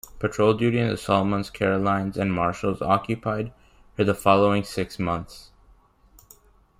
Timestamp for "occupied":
2.81-3.53